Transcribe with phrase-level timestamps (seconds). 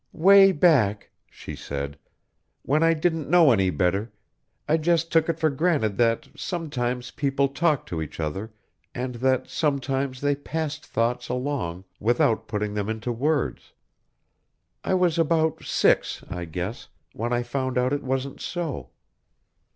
[0.13, 1.95] "Way back," she said,
[2.63, 4.11] "when I didn't know any better,
[4.67, 8.51] I just took it for granted that sometimes people talked to each other
[8.95, 13.73] and that sometimes they passed thoughts along without putting them into words.
[14.83, 18.89] I was about six, I guess, when I found out it wasn't so."